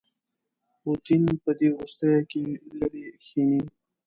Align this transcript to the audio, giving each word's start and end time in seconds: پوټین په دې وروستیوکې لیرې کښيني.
پوټین 0.81 1.23
په 1.43 1.51
دې 1.59 1.67
وروستیوکې 1.73 2.41
لیرې 2.77 3.03
کښيني. 3.21 3.61